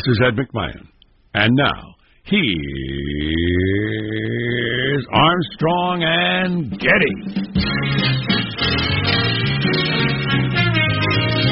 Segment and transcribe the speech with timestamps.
[0.00, 0.88] This is Ed McMahon.
[1.34, 2.40] And now, here's
[5.12, 7.14] Armstrong and Getty.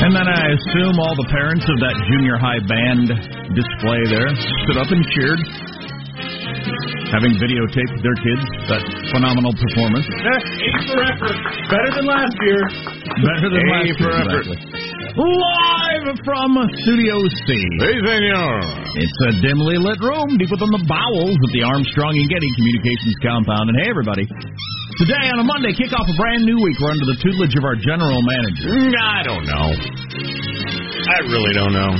[0.00, 3.12] And then I assume all the parents of that junior high band
[3.52, 4.32] display there
[4.64, 5.44] stood up and cheered,
[7.12, 8.80] having videotaped their kids that
[9.12, 10.08] phenomenal performance.
[10.08, 10.32] A
[10.88, 11.36] for effort.
[11.68, 12.64] Better than last year.
[13.12, 14.40] Better than A last for year, effort.
[14.56, 14.77] exactly.
[15.18, 16.54] Live from
[16.86, 17.46] Studio C.
[17.82, 18.54] Hey, senor.
[19.02, 23.18] It's a dimly lit room deep within the bowels of the Armstrong and Getty Communications
[23.18, 23.66] compound.
[23.66, 24.22] And hey, everybody.
[25.02, 26.78] Today on a Monday, kick off a brand new week.
[26.78, 28.70] We're under the tutelage of our general manager.
[28.70, 29.66] Mm, I don't know.
[31.10, 31.92] I really don't know.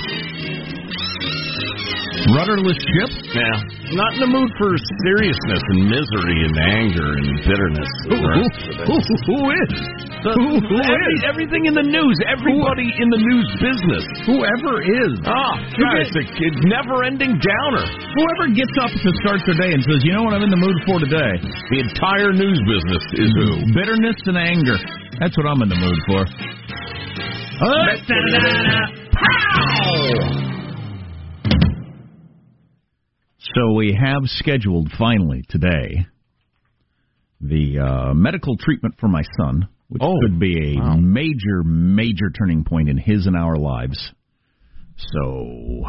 [2.38, 3.10] Rudderless ship?
[3.34, 3.98] Yeah.
[3.98, 7.90] Not in the mood for seriousness and misery and anger and bitterness.
[8.14, 8.96] Who, who, who,
[9.26, 10.07] who is?
[10.18, 11.24] The- Who- who every- is?
[11.30, 12.16] Everything in the news.
[12.26, 14.04] Everybody in the news business.
[14.26, 15.14] Whoever is.
[15.22, 17.84] Oh, God, it's a it's never-ending downer.
[17.86, 20.58] Whoever gets up to start their day and says, you know what I'm in the
[20.58, 21.38] mood for today?
[21.70, 23.72] The entire news business is who?
[23.74, 24.78] Bitterness and anger.
[25.20, 26.26] That's what I'm in the mood for.
[33.38, 36.06] So we have scheduled finally today
[37.40, 40.96] the uh, medical treatment for my son, which Oh, could be a wow.
[40.96, 44.12] major, major turning point in his and our lives.
[44.96, 45.84] So,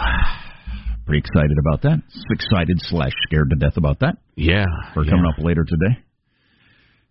[1.06, 2.00] pretty excited about that.
[2.32, 4.18] Excited slash scared to death about that.
[4.36, 4.66] Yeah.
[4.94, 5.12] For yeah.
[5.12, 6.00] coming up later today.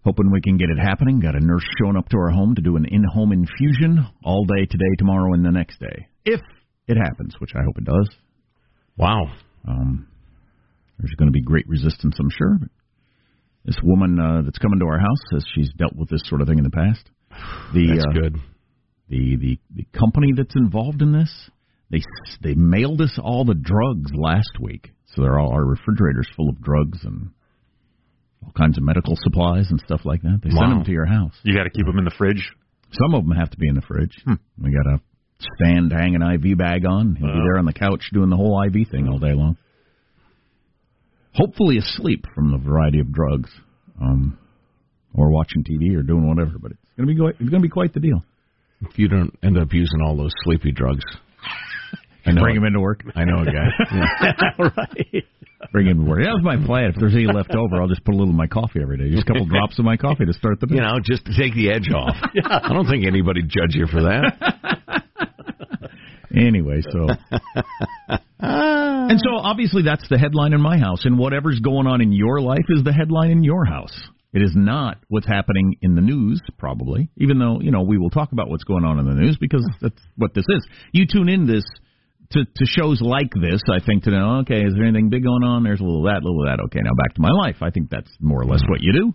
[0.04, 1.20] Hoping we can get it happening.
[1.20, 4.64] Got a nurse showing up to our home to do an in-home infusion all day
[4.64, 6.40] today, tomorrow, and the next day, if
[6.86, 8.08] it happens, which I hope it does.
[8.96, 9.24] Wow.
[9.66, 10.06] Um,
[10.98, 12.58] there's going to be great resistance, I'm sure.
[13.68, 16.48] This woman uh, that's coming to our house says she's dealt with this sort of
[16.48, 17.04] thing in the past.
[17.74, 18.34] The That's uh, good.
[19.10, 21.30] the the the company that's involved in this
[21.90, 26.26] they s- they mailed us all the drugs last week so they're all our refrigerators
[26.34, 27.30] full of drugs and
[28.44, 30.60] all kinds of medical supplies and stuff like that they Wow.
[30.62, 32.42] send them to your house You got to keep them in the fridge.
[32.92, 35.00] some of them have to be in the fridge we got a
[35.56, 38.36] stand to hang an iv bag on he'll be there on the couch doing the
[38.36, 39.56] whole iv thing all day long
[41.34, 43.50] hopefully asleep from the variety of drugs
[44.00, 44.38] um
[45.14, 47.66] or watching tv or doing whatever but it's going to be quite, it's going to
[47.66, 48.22] be quite the deal
[48.82, 51.02] If you don't end up using all those sleepy drugs.
[52.26, 52.42] I know.
[52.42, 53.02] Bring him into work.
[53.14, 53.68] I know a guy.
[53.90, 54.68] Yeah.
[54.76, 55.24] right.
[55.72, 56.20] Bring him to work.
[56.22, 56.90] That was my plan.
[56.90, 59.10] If there's any left over, I'll just put a little in my coffee every day.
[59.10, 60.76] Just a couple drops of my coffee to start the day.
[60.76, 62.14] You know, just to take the edge off.
[62.44, 65.02] I don't think anybody'd judge you for that.
[66.36, 67.08] Anyway, so.
[68.40, 69.08] Ah.
[69.08, 72.40] and so obviously that's the headline in my house, and whatever's going on in your
[72.40, 73.96] life is the headline in your house.
[74.32, 78.10] It is not what's happening in the news, probably, even though, you know, we will
[78.10, 80.66] talk about what's going on in the news because that's what this is.
[80.92, 81.64] You tune in this
[82.32, 85.42] to, to shows like this, I think, to know, okay, is there anything big going
[85.44, 85.64] on?
[85.64, 86.62] There's a little of that, a little of that.
[86.64, 87.56] Okay, now back to my life.
[87.62, 89.14] I think that's more or less what you do.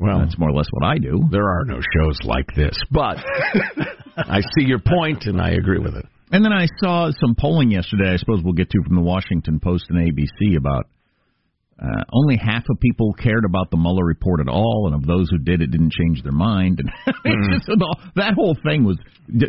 [0.00, 1.22] Well, That's more or less what I do.
[1.30, 3.16] there are no shows like this, but
[4.16, 6.06] I see your point and I agree with it.
[6.30, 9.60] And then I saw some polling yesterday, I suppose we'll get to from the Washington
[9.60, 10.86] Post and ABC about
[11.80, 15.28] uh, only half of people cared about the Mueller report at all, and of those
[15.30, 16.80] who did, it didn't change their mind.
[17.24, 17.78] And it's just,
[18.16, 18.98] that whole thing was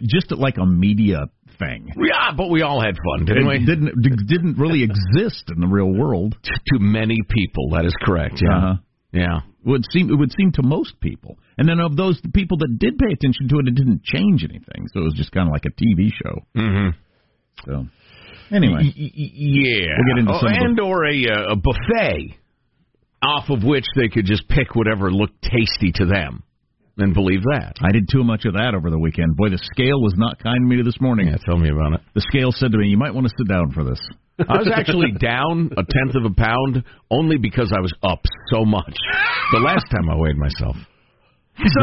[0.07, 1.25] just like a media
[1.57, 1.89] thing.
[1.97, 3.65] Yeah, but we all had fun, didn't It we?
[3.65, 6.35] didn't d- didn't really exist in the real world.
[6.43, 8.41] To many people, that is correct.
[8.41, 8.57] Yeah.
[8.57, 8.73] Uh-huh.
[9.11, 9.39] Yeah.
[9.65, 12.97] Would seem it would seem to most people, and then of those people that did
[12.97, 14.87] pay attention to it, it didn't change anything.
[14.93, 16.39] So it was just kind of like a TV show.
[16.55, 16.89] Mm-hmm.
[17.65, 17.85] So
[18.55, 19.87] anyway, Yeah.
[19.97, 22.37] We'll get into Oh, some of the- and or a, uh, a buffet
[23.21, 26.43] off of which they could just pick whatever looked tasty to them.
[27.01, 27.75] and believe that.
[27.81, 29.37] I did too much of that over the weekend.
[29.37, 31.27] Boy, the scale was not kind to me this morning.
[31.29, 32.01] Yeah, tell me about it.
[32.13, 34.01] The scale said to me, "You might want to sit down for this."
[34.47, 38.21] I was actually down a tenth of a pound only because I was up
[38.51, 38.95] so much.
[39.51, 40.75] The last time I weighed myself.
[41.57, 41.81] So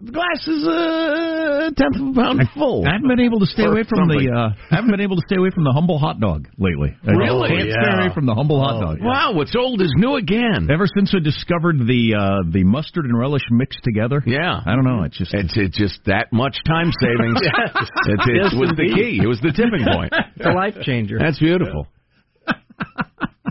[0.00, 2.86] the glass is a tenth of a pound full.
[2.86, 4.24] I haven't been able to stay Or away from something.
[4.26, 4.32] the.
[4.32, 6.94] Uh, I haven't been able to stay away from the humble hot dog lately.
[7.02, 7.48] I just Really?
[7.50, 8.98] can't stay away from the humble hot dog.
[9.02, 10.68] Wow, what's old is new again.
[10.70, 14.60] Ever since I discovered the uh, the mustard and relish mixed together, Yeah.
[14.64, 15.02] I don't know.
[15.02, 17.40] It's just It's, it's just that much time savings.
[18.08, 19.18] It, it was the key.
[19.22, 20.14] It was the tipping point.
[20.36, 21.18] It's a life changer.
[21.18, 21.88] That's beautiful.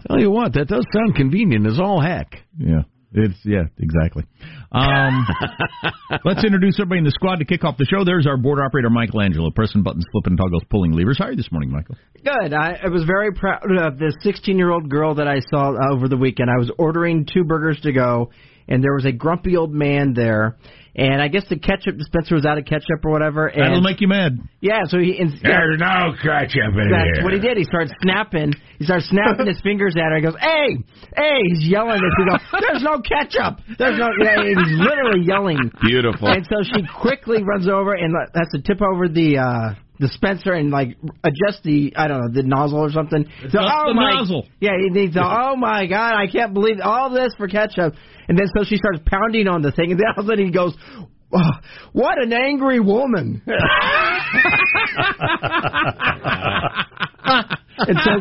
[0.08, 2.34] Tell you what, that does sound convenient as all heck.
[2.58, 2.84] yeah.
[3.18, 4.26] It's yeah, exactly.
[4.72, 5.26] Um,
[6.26, 8.04] let's introduce everybody in the squad to kick off the show.
[8.06, 11.18] There's our board operator, MichaelAngelo, pressing buttons, flipping toggles, pulling levers.
[11.18, 11.96] How are you this morning, Michael?
[12.24, 12.54] Good.
[12.54, 16.08] I, I was very proud of this 16 year old girl that I saw over
[16.08, 16.52] the weekend.
[16.52, 18.30] I was ordering two burgers to go,
[18.68, 20.58] and there was a grumpy old man there.
[21.00, 23.46] And I guess the ketchup dispenser was out of ketchup or whatever.
[23.46, 24.40] And That'll make you mad.
[24.62, 27.24] yeah, so he and, There's no ketchup in That's here.
[27.24, 27.56] what he did.
[27.56, 28.54] He started snapping.
[28.80, 30.16] He started snapping his fingers at her.
[30.18, 30.74] He goes, "Hey,
[31.16, 32.60] hey!" He's yelling at her.
[32.62, 33.60] There's no ketchup.
[33.78, 34.10] There's no.
[34.20, 35.70] Yeah, he's literally yelling.
[35.86, 36.30] Beautiful.
[36.30, 40.54] And so she quickly runs over and let- has to tip over the uh dispenser
[40.54, 43.26] and like adjust the I don't know the nozzle or something.
[43.50, 44.48] So, oh the my, nozzle.
[44.60, 45.14] Yeah, he needs.
[45.16, 47.94] to- Oh my God, I can't believe all this for ketchup.
[48.28, 50.46] And then so she starts pounding on the thing, and then all of a sudden
[50.46, 50.76] he goes.
[51.34, 51.52] "Oh,
[51.92, 53.42] what an angry woman!
[57.78, 58.12] and so,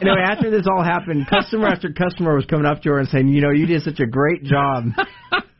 [0.00, 3.28] anyway, after this all happened, customer after customer was coming up to her and saying,
[3.28, 4.84] "You know, you did such a great job."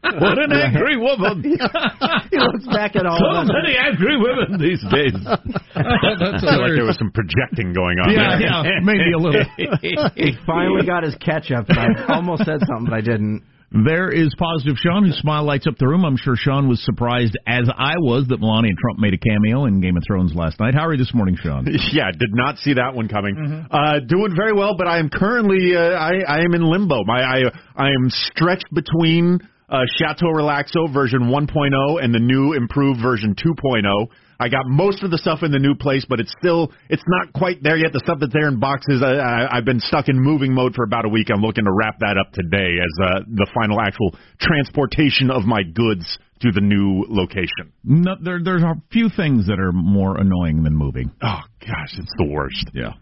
[0.00, 1.42] what an angry woman.
[2.30, 5.12] he looks back at all So of many angry women these days.
[5.24, 8.72] That's Sounded like there was some projecting going on yeah, there.
[8.72, 9.44] yeah, maybe a little.
[10.14, 13.42] He finally got his ketchup, and I almost said something, but I didn't.
[13.70, 16.04] There is positive Sean, whose smile lights up the room.
[16.04, 19.82] I'm sure Sean was surprised, as I was, that Melania Trump made a cameo in
[19.82, 20.74] Game of Thrones last night.
[20.74, 21.66] How are you this morning, Sean?
[21.92, 23.66] Yeah, did not see that one coming.
[23.70, 27.02] Uh, doing very well, but I am currently uh, I, I am in limbo.
[27.04, 27.42] My I
[27.76, 34.08] I am stretched between uh, Chateau Relaxo version 1.0 and the new improved version 2.0.
[34.40, 37.32] I got most of the stuff in the new place, but it's still it's not
[37.32, 37.92] quite there yet.
[37.92, 40.84] The stuff that's there in boxes, I, I, I've been stuck in moving mode for
[40.84, 41.26] about a week.
[41.34, 45.62] I'm looking to wrap that up today as uh, the final actual transportation of my
[45.62, 47.72] goods to the new location.
[47.82, 51.10] No, there, there's a few things that are more annoying than moving.
[51.20, 52.70] Oh gosh, it's the worst.
[52.72, 52.92] Yeah,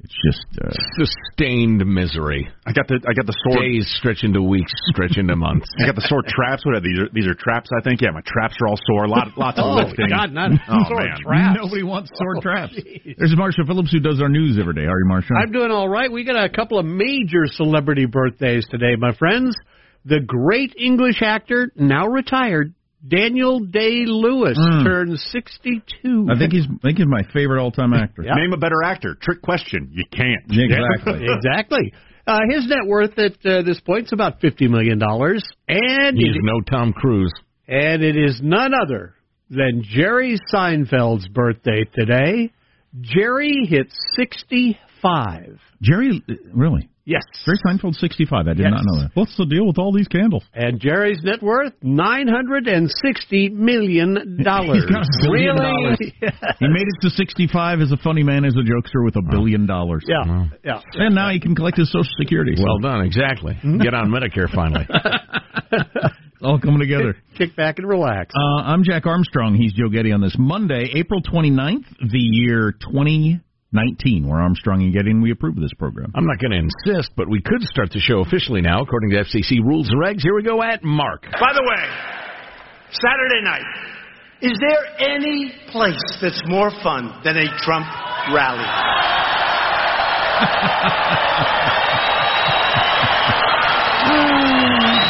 [0.00, 2.48] it's just uh, Sustained misery.
[2.66, 5.66] I got the I got the sore Days stretch into weeks, stretch into months.
[5.82, 6.64] I got the sore traps.
[6.64, 6.98] What are these?
[6.98, 8.00] Are, these are traps, I think.
[8.00, 9.08] Yeah, my traps are all sore.
[9.08, 10.08] Lot, lots of lifting.
[10.10, 10.30] not
[10.68, 11.18] Oh, sore man.
[11.20, 11.58] traps.
[11.62, 12.74] nobody wants sore traps.
[13.18, 14.84] There's Marshall Phillips who does our news every day.
[14.86, 15.36] How are you, Marshall?
[15.36, 16.10] I'm doing all right.
[16.10, 19.56] We got a couple of major celebrity birthdays today, my friends.
[20.04, 22.72] The great English actor, now retired,
[23.06, 24.84] Daniel Day Lewis, Mm.
[24.84, 26.26] turns 62.
[26.30, 28.22] I think he's I think he's my favorite all-time actor.
[28.22, 29.16] Name a better actor.
[29.20, 29.90] Trick question.
[29.92, 30.44] You can't.
[30.50, 31.26] Exactly.
[31.36, 31.92] exactly.
[32.26, 35.00] Uh, his net worth at uh, this point is about $50 million.
[35.00, 37.32] And He's it, no Tom Cruise.
[37.66, 39.14] and it is none other
[39.48, 42.52] than Jerry Seinfeld's birthday today.
[43.00, 43.86] Jerry hit
[45.02, 45.58] 65.
[45.82, 46.22] Jerry,
[46.54, 46.88] really?
[47.04, 47.22] Yes.
[47.46, 48.46] Jerry Seinfeld, 65.
[48.48, 48.70] I did Yes.
[48.70, 49.10] not know that.
[49.14, 50.44] What's the deal with all these candles?
[50.52, 54.84] And Jerry's net worth nine hundred and sixty million dollars.
[54.84, 56.12] He's got a billion really?
[56.20, 56.56] dollars.
[56.60, 59.64] He made it to 65 as a funny man, as a jokester with a billion
[59.64, 60.04] dollars.
[60.06, 60.80] Yeah, yeah.
[60.94, 62.52] And now he can collect his Social Security.
[62.56, 63.54] So Well done, exactly.
[63.62, 64.86] Get on Medicare finally.
[66.42, 67.16] all coming together.
[67.38, 68.34] Kick back and relax.
[68.36, 69.54] Uh, I'm Jack Armstrong.
[69.54, 72.74] He's Joe Getty on this Monday, April 29th, the year
[73.72, 74.26] 2019.
[74.26, 76.10] We're Armstrong and Getty, and we approve of this program.
[76.14, 79.16] I'm not going to insist, but we could start the show officially now, according to
[79.16, 80.22] FCC rules and regs.
[80.22, 81.22] Here we go at Mark.
[81.22, 81.84] By the way,
[82.92, 83.64] Saturday night,
[84.40, 87.86] is there any place that's more fun than a Trump
[88.32, 88.64] rally?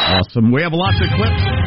[0.08, 0.50] Awesome.
[0.50, 1.57] We have lots of clips from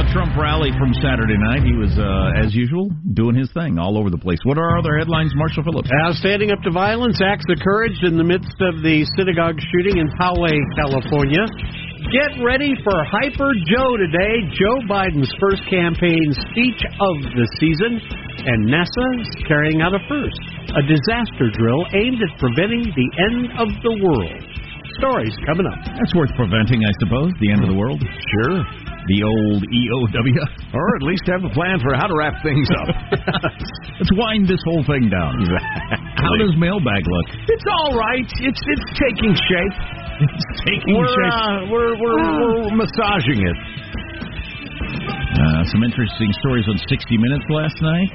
[0.00, 1.60] the Trump rally from Saturday night.
[1.60, 4.40] He was, uh, as usual, doing his thing all over the place.
[4.48, 5.92] What are our other headlines, Marshall Phillips?
[5.92, 10.00] Now, standing up to violence, acts of courage in the midst of the synagogue shooting
[10.00, 11.44] in Poway, California.
[12.08, 18.72] Get ready for Hyper Joe today, Joe Biden's first campaign speech of the season, and
[18.72, 20.40] NASA's carrying out a first,
[20.80, 24.40] a disaster drill aimed at preventing the end of the world.
[24.96, 25.76] Stories coming up.
[25.84, 28.00] That's worth preventing, I suppose, the end of the world.
[28.00, 28.64] Sure.
[29.08, 30.36] The old EOW.
[30.76, 32.86] Or at least have a plan for how to wrap things up.
[33.98, 35.34] Let's wind this whole thing down.
[36.14, 37.26] How does mailbag look?
[37.50, 38.22] It's all right.
[38.22, 39.76] It's it's taking shape.
[40.22, 41.34] It's taking We're shape.
[41.34, 42.22] uh, we're, we're
[42.70, 43.56] we're massaging it.
[44.70, 48.10] Uh, some interesting stories on 60 Minutes last night.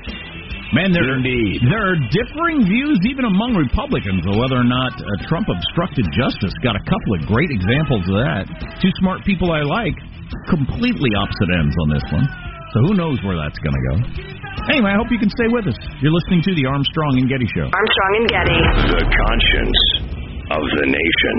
[0.73, 1.61] Man, there, Indeed.
[1.69, 6.51] there are differing views even among Republicans of whether or not uh, Trump obstructed justice.
[6.63, 8.43] Got a couple of great examples of that.
[8.81, 9.95] Two smart people I like,
[10.49, 12.27] completely opposite ends on this one.
[12.73, 13.95] So who knows where that's going to go.
[14.69, 15.77] Anyway, I hope you can stay with us.
[16.01, 17.69] You're listening to the Armstrong and Getty Show.
[17.71, 18.59] Armstrong and Getty.
[18.91, 19.79] The conscience
[20.51, 21.35] of the nation.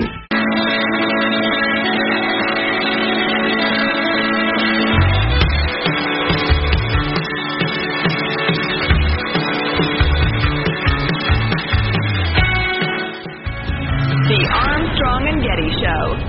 [14.27, 16.26] The Armstrong and Getty Show.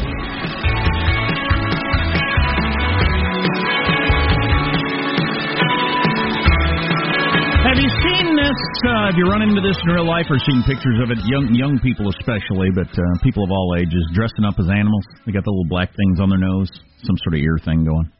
[8.82, 8.90] Seen?
[8.90, 11.18] Uh, have you run into this in real life or seen pictures of it?
[11.26, 15.04] Young young people especially, but uh, people of all ages dressing up as animals.
[15.26, 16.70] They got the little black things on their nose,
[17.02, 18.10] some sort of ear thing going.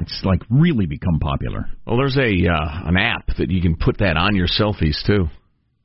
[0.00, 1.66] It's like really become popular.
[1.86, 5.26] Well, there's a uh, an app that you can put that on your selfies too,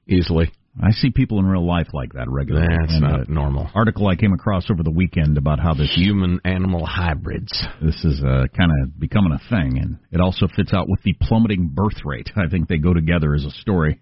[0.08, 0.52] easily.
[0.82, 2.68] I see people in real life like that regularly.
[2.70, 3.70] That's And, not uh, normal.
[3.76, 7.52] article I came across over the weekend about how this Human animal hybrids.
[7.82, 11.14] this is uh, kind of becoming a thing, and it also fits out with the
[11.22, 12.30] plummeting birth rate.
[12.38, 14.00] I think they go together as a story,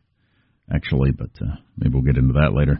[0.73, 2.79] actually, but uh, maybe we'll get into that later.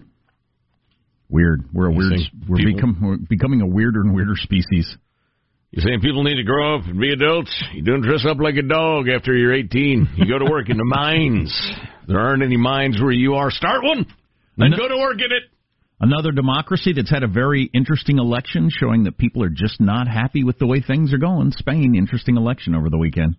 [1.30, 1.64] Weird.
[1.74, 2.14] We're a weird.
[2.48, 4.96] We're, people- become, we're becoming a weirder and weirder species.
[5.72, 7.52] You're saying people need to grow up and be adults.
[7.74, 10.10] You don't dress up like a dog after you're 18.
[10.16, 11.54] You go to work in the mines.
[12.08, 13.52] There aren't any mines where you are.
[13.52, 14.06] Start one
[14.58, 15.44] and No- go to work in it.
[16.00, 20.44] Another democracy that's had a very interesting election, showing that people are just not happy
[20.44, 21.52] with the way things are going.
[21.52, 23.36] Spain, interesting election over the weekend.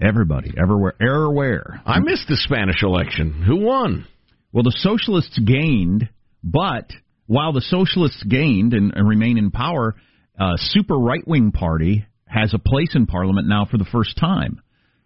[0.00, 1.82] Everybody, everywhere, everywhere.
[1.84, 3.42] I missed the Spanish election.
[3.46, 4.06] Who won?
[4.52, 6.08] Well, the socialists gained,
[6.42, 6.90] but
[7.26, 9.94] while the socialists gained and, and remain in power,
[10.38, 14.60] uh, super right wing party has a place in parliament now for the first time.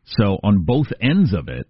[0.07, 1.67] So on both ends of it,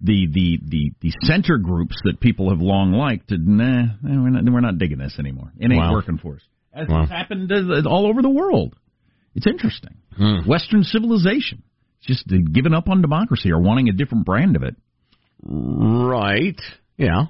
[0.00, 4.60] the the the, the center groups that people have long liked, nah, we're not we're
[4.60, 5.52] not digging this anymore.
[5.58, 5.92] It ain't Wow.
[5.94, 6.42] working for us.
[6.72, 7.02] As Wow.
[7.02, 7.50] has happened
[7.86, 8.74] all over the world.
[9.34, 9.96] It's interesting.
[10.16, 10.46] Hmm.
[10.46, 11.62] Western civilization,
[12.02, 14.76] just giving up on democracy or wanting a different brand of it.
[15.44, 16.60] Right.
[16.96, 17.26] Yeah.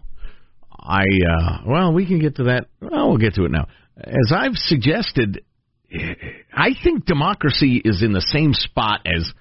[0.71, 2.67] I uh well, we can get to that.
[2.81, 3.69] Well, we'll get to it now.
[3.97, 5.45] As I've suggested,
[6.53, 9.33] I think democracy is in the same spot as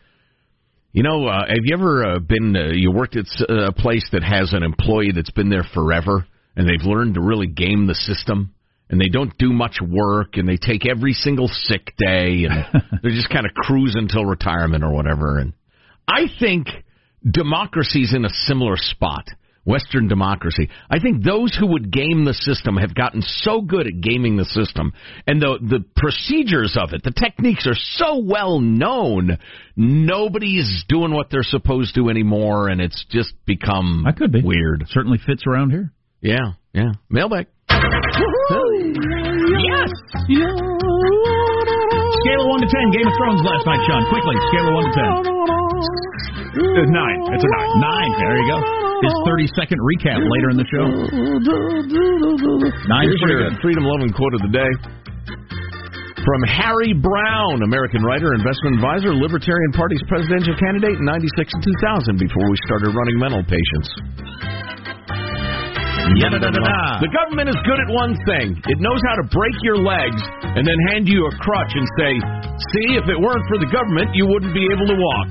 [0.94, 4.08] you know, uh, have you ever uh, been uh, you worked at uh, a place
[4.12, 7.96] that has an employee that's been there forever and they've learned to really game the
[7.96, 8.54] system
[8.92, 12.66] and they don't do much work and they take every single sick day and
[13.02, 15.54] they're just kind of cruising until retirement or whatever and
[16.08, 16.68] I think
[17.30, 19.26] democracy's in a similar spot.
[19.64, 20.70] Western democracy.
[20.90, 24.46] I think those who would game the system have gotten so good at gaming the
[24.46, 24.92] system,
[25.28, 29.38] and the the procedures of it, the techniques are so well known.
[29.76, 34.86] Nobody's doing what they're supposed to anymore, and it's just become I could be weird.
[34.90, 35.94] Certainly fits around here.
[36.22, 36.94] Yeah, yeah.
[37.08, 37.46] Mailbag.
[39.62, 39.90] Yes.
[42.22, 42.86] Scale of one to ten.
[42.94, 44.04] Game of Thrones last night, Sean.
[44.14, 45.10] Quickly, scale of one to ten.
[46.52, 47.20] Uh, nine.
[47.34, 47.70] It's a nine.
[47.82, 48.12] Nine.
[48.20, 48.58] There you go.
[49.02, 50.86] His thirty-second recap later in the show.
[52.86, 53.06] Nine.
[53.10, 53.58] Here's your good.
[53.66, 54.72] freedom loving quote of the day.
[56.22, 62.22] From Harry Browne, American writer, investment advisor, Libertarian Party's presidential candidate in 96 and 2000
[62.22, 63.90] before we started running mental patients.
[67.00, 68.58] The government is good at one thing.
[68.68, 72.12] It knows how to break your legs and then hand you a crutch and say,
[72.76, 75.30] see, if it weren't for the government, you wouldn't be able to walk.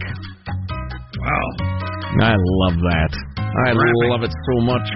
[1.20, 1.48] Wow.
[2.22, 3.12] I love that.
[3.38, 3.70] I
[4.10, 4.86] love it so much.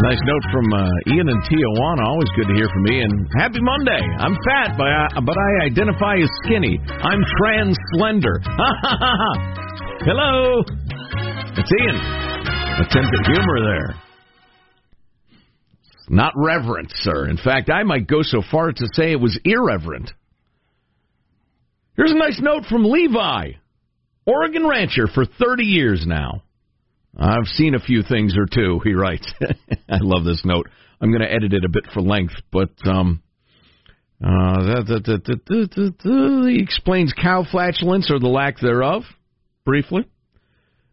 [0.00, 2.06] Nice note from uh, Ian and Tijuana.
[2.06, 3.12] Always good to hear from Ian.
[3.36, 4.00] Happy Monday.
[4.18, 6.80] I'm fat, but I, but I identify as skinny.
[7.02, 8.40] I'm trans slender.
[10.08, 10.62] Hello.
[11.52, 11.96] It's Ian.
[12.80, 14.09] Attempt at humor there.
[16.12, 17.28] Not reverent, sir.
[17.28, 20.10] In fact, I might go so far as to say it was irreverent.
[21.96, 23.52] Here's a nice note from Levi,
[24.26, 26.42] Oregon rancher for 30 years now.
[27.16, 29.32] I've seen a few things or two, he writes.
[29.88, 30.68] I love this note.
[31.00, 33.22] I'm going to edit it a bit for length, but um,
[34.20, 34.82] uh,
[36.48, 39.04] he explains cow flatulence or the lack thereof
[39.64, 40.08] briefly.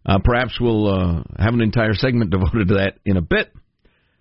[0.05, 3.51] Uh, perhaps we'll uh, have an entire segment devoted to that in a bit.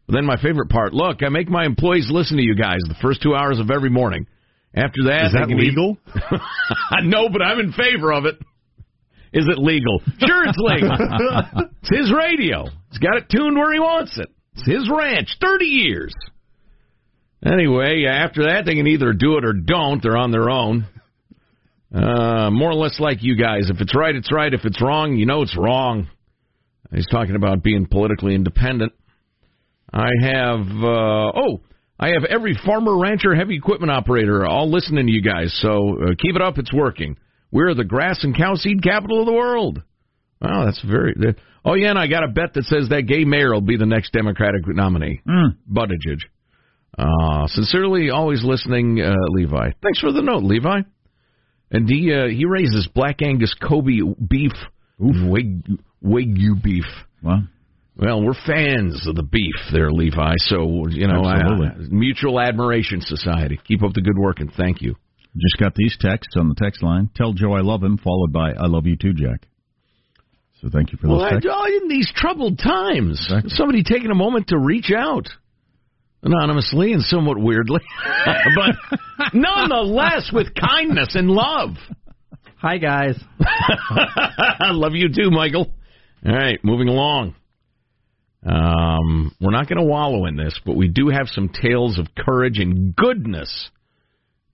[0.07, 2.95] But then my favorite part look, I make my employees listen to you guys the
[3.03, 4.27] first two hours of every morning.
[4.75, 5.97] After that, Is that legal?
[7.03, 8.35] no, but I'm in favor of it.
[9.33, 10.01] Is it legal?
[10.19, 10.97] Sure, it's legal.
[11.83, 12.67] it's his radio.
[12.91, 14.29] He's got it tuned where he wants it.
[14.55, 15.37] It's his ranch.
[15.41, 16.15] 30 years.
[17.45, 20.03] Anyway, after that, they can either do it or don't.
[20.03, 20.87] They're on their own.
[21.95, 23.71] Uh, more or less like you guys.
[23.71, 24.53] If it's right, it's right.
[24.53, 26.09] If it's wrong, you know it's wrong.
[26.93, 28.93] He's talking about being politically independent.
[29.93, 31.61] I have, uh, oh,
[31.99, 35.57] I have every farmer, rancher, heavy equipment operator all listening to you guys.
[35.63, 36.59] So uh, keep it up.
[36.59, 37.17] It's working.
[37.51, 39.83] We're the grass and cow seed capital of the world.
[40.41, 41.15] Wow, that's very.
[41.19, 41.37] that-
[41.69, 43.87] Oh yeah, and I got a bet that says that gay mayor will be the
[43.87, 45.21] next Democratic nominee,
[45.69, 46.21] Buttigieg.
[46.97, 49.71] Uh, sincerely, always listening, uh, Levi.
[49.83, 50.83] Thanks for the note, Levi.
[51.73, 54.53] And he uh, he raises black Angus Kobe beef,
[55.01, 55.67] Wag-
[56.05, 56.85] Wagyu beef.
[57.21, 57.49] Well,
[57.97, 60.35] well, we're fans of the beef there, Levi.
[60.39, 61.69] So you know, Absolutely.
[61.69, 63.59] uh, mutual admiration society.
[63.67, 64.95] Keep up the good work and thank you.
[65.37, 67.11] Just got these texts on the text line.
[67.15, 69.47] Tell Joe I love him, followed by I love you too, Jack.
[70.63, 71.51] So thank you for those Well, I, texts.
[71.53, 75.29] oh, in these troubled times, somebody taking a moment to reach out
[76.23, 77.81] anonymously and somewhat weirdly,
[78.57, 78.99] but
[79.35, 81.71] nonetheless with kindness and love.
[82.57, 83.19] Hi, guys.
[83.41, 85.73] I love you too, Michael.
[86.27, 87.35] All right, moving along.
[88.47, 92.07] Um, we're not going to wallow in this, but we do have some tales of
[92.17, 93.71] courage and goodness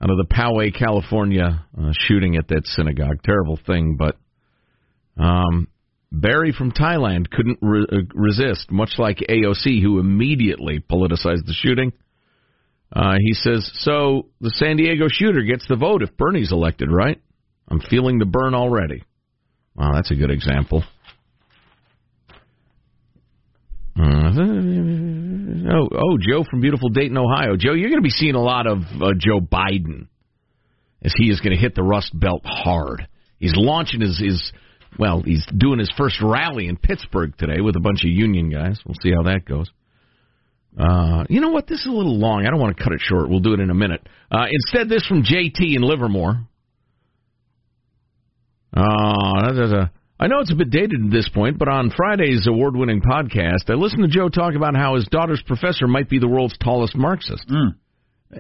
[0.03, 3.23] out of the Poway, California uh, shooting at that synagogue.
[3.23, 4.17] Terrible thing, but
[5.23, 5.69] um,
[6.11, 11.93] Barry from Thailand couldn't re- uh, resist, much like AOC, who immediately politicized the shooting.
[12.91, 17.21] Uh, he says, So the San Diego shooter gets the vote if Bernie's elected, right?
[17.69, 19.05] I'm feeling the burn already.
[19.75, 20.85] Wow, that's a good example.
[23.99, 24.33] Uh,
[25.71, 27.57] oh, oh, Joe from beautiful Dayton, Ohio.
[27.57, 30.09] Joe, you're going to be seeing a lot of uh, Joe Biden
[31.03, 33.07] as he is going to hit the Rust Belt hard.
[33.39, 34.53] He's launching his, his,
[34.99, 38.81] well, he's doing his first rally in Pittsburgh today with a bunch of union guys.
[38.87, 39.71] We'll see how that goes.
[40.79, 41.67] Uh, you know what?
[41.67, 42.47] This is a little long.
[42.47, 43.29] I don't want to cut it short.
[43.29, 44.07] We'll do it in a minute.
[44.31, 46.47] Uh, instead, this from JT in Livermore.
[48.75, 49.89] Uh.
[50.23, 53.69] I know it's a bit dated at this point, but on Friday's award winning podcast,
[53.69, 56.95] I listened to Joe talk about how his daughter's professor might be the world's tallest
[56.95, 57.51] Marxist.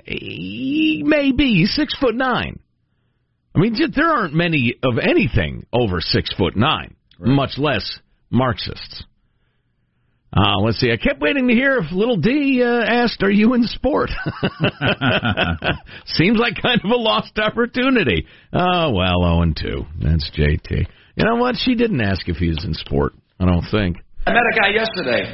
[0.04, 1.56] He may be.
[1.56, 2.60] He's six foot nine.
[3.56, 7.98] I mean, there aren't many of anything over six foot nine, much less
[8.30, 9.02] Marxists.
[10.32, 10.92] Uh, let's see.
[10.92, 14.10] I kept waiting to hear if Little D uh, asked, "Are you in sport?"
[16.06, 18.28] Seems like kind of a lost opportunity.
[18.52, 19.84] Oh well, zero and two.
[20.00, 20.86] That's JT.
[21.16, 21.56] You know what?
[21.58, 23.12] She didn't ask if he was in sport.
[23.38, 23.98] I don't think.
[24.26, 25.24] I met a guy yesterday,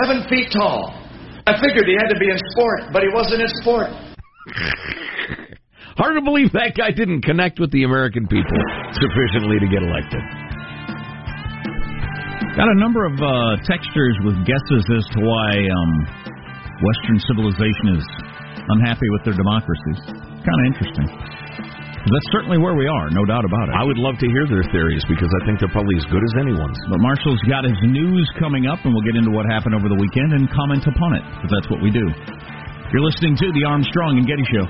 [0.00, 0.94] seven feet tall.
[1.46, 3.88] I figured he had to be in sport, but he wasn't in sport.
[6.00, 8.56] Hard to believe that guy didn't connect with the American people
[8.96, 10.24] sufficiently to get elected.
[12.56, 15.92] Got a number of uh, textures with guesses as to why um,
[16.80, 18.04] Western civilization is
[18.72, 20.00] unhappy with their democracies.
[20.40, 21.08] Kind of interesting.
[22.02, 23.74] That's certainly where we are, no doubt about it.
[23.78, 26.34] I would love to hear their theories because I think they're probably as good as
[26.42, 26.74] anyone's.
[26.90, 29.94] But Marshall's got his news coming up, and we'll get into what happened over the
[29.94, 32.02] weekend and comment upon it, because that's what we do.
[32.90, 34.66] You're listening to the Armstrong and Getty Show.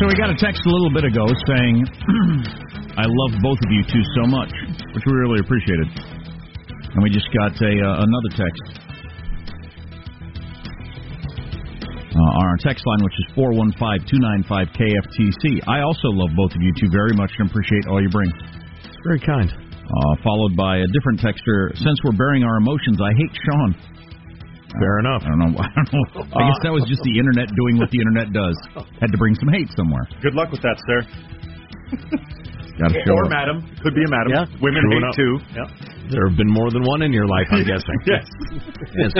[0.00, 1.84] So we got a text a little bit ago saying,
[2.96, 4.52] "I love both of you two so much,"
[4.94, 5.88] which we really appreciated.
[6.96, 8.86] And we just got a uh, another text
[12.16, 15.60] uh, on our text line, which is four one five two nine five KFTC.
[15.68, 18.32] I also love both of you two very much and appreciate all you bring.
[18.84, 19.52] It's very kind.
[19.52, 21.70] Uh, followed by a different texter.
[21.76, 23.70] Since we're bearing our emotions, I hate Sean.
[24.80, 25.22] Fair enough.
[25.22, 25.52] I don't know.
[25.62, 26.24] I don't know.
[26.34, 28.56] I guess that was just the internet doing what the internet does.
[29.00, 30.08] Had to bring some hate somewhere.
[30.22, 31.06] Good luck with that, sir.
[32.78, 33.30] Got to show or up.
[33.30, 33.62] madam.
[33.82, 34.32] Could be a madam.
[34.32, 34.44] Yeah.
[34.60, 35.38] Women True hate too.
[35.54, 35.64] Yeah.
[36.10, 37.98] There have been more than one in your life, I'm guessing.
[38.06, 38.24] yes.
[38.94, 39.12] Yes.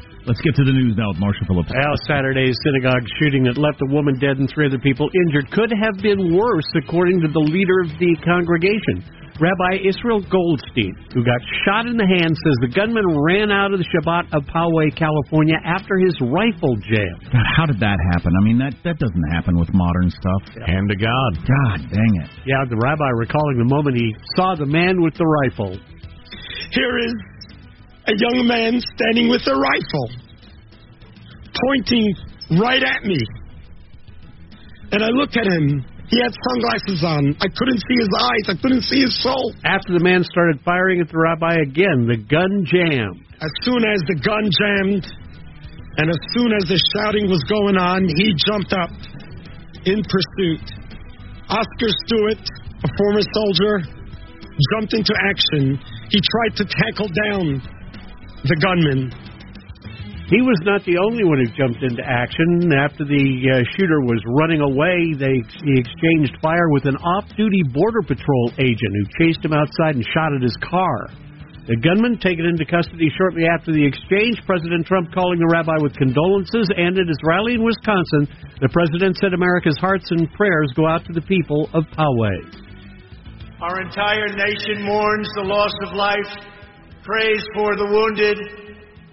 [0.24, 1.68] Let's get to the news now with Marshall Phillips.
[1.68, 5.68] Well, Saturday's synagogue shooting that left a woman dead and three other people injured could
[5.68, 9.04] have been worse, according to the leader of the congregation.
[9.36, 13.82] Rabbi Israel Goldstein, who got shot in the hand, says the gunman ran out of
[13.82, 17.28] the Chabad of Poway, California, after his rifle jammed.
[17.28, 18.32] God, how did that happen?
[18.32, 20.56] I mean, that that doesn't happen with modern stuff.
[20.64, 21.30] Hand to God.
[21.44, 22.30] God dang it.
[22.48, 24.08] Yeah, the rabbi recalling the moment he
[24.40, 25.76] saw the man with the rifle.
[26.72, 27.12] Here is
[28.06, 30.08] a young man standing with a rifle,
[31.56, 32.12] pointing
[32.60, 33.16] right at me.
[34.92, 35.84] And I looked at him.
[36.12, 37.32] He had sunglasses on.
[37.40, 38.44] I couldn't see his eyes.
[38.52, 39.54] I couldn't see his soul.
[39.64, 43.24] After the man started firing at the rabbi again, the gun jammed.
[43.40, 45.04] As soon as the gun jammed,
[45.96, 48.92] and as soon as the shouting was going on, he jumped up
[49.88, 50.64] in pursuit.
[51.48, 52.44] Oscar Stewart,
[52.84, 53.74] a former soldier,
[54.76, 55.80] jumped into action.
[56.12, 57.64] He tried to tackle down
[58.44, 59.08] the gunman.
[60.28, 62.72] He was not the only one who jumped into action.
[62.72, 68.00] After the uh, shooter was running away, they he exchanged fire with an off-duty border
[68.00, 71.12] patrol agent who chased him outside and shot at his car.
[71.68, 74.36] The gunman taken into custody shortly after the exchange.
[74.44, 78.28] President Trump calling the rabbi with condolences, and at his rally in Wisconsin,
[78.60, 82.40] the president said America's hearts and prayers go out to the people of Poway.
[83.64, 86.32] Our entire nation mourns the loss of life,
[87.04, 88.38] prays for the wounded,